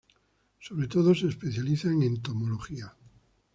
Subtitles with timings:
[0.59, 2.91] Sobre todo se especializa en entomología.